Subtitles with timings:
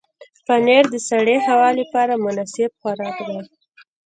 [0.45, 3.39] پنېر د سړې هوا لپاره مناسب خوراک دی.